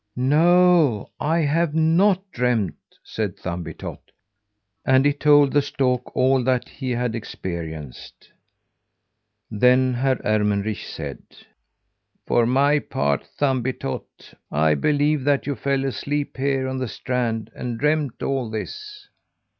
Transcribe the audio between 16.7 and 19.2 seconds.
the strand and dreamed all this.